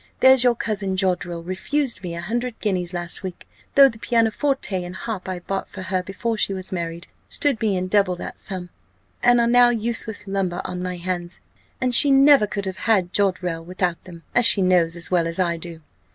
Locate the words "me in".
7.61-7.87